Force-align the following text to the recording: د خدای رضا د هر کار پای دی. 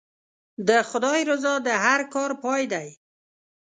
د 0.67 0.69
خدای 0.89 1.19
رضا 1.29 1.53
د 1.67 1.69
هر 1.83 2.01
کار 2.13 2.31
پای 2.43 2.63
دی. 2.73 2.89